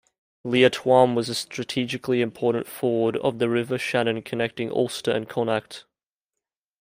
[0.43, 5.85] Liatroim was a strategically important ford of the River Shannon connecting Ulster and Connacht.